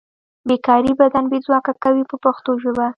بې 0.47 0.55
کاري 0.67 0.91
بدن 0.99 1.23
بې 1.31 1.37
ځواکه 1.45 1.73
کوي 1.83 2.03
په 2.09 2.15
پښتو 2.23 2.51
ژبه. 2.63 2.87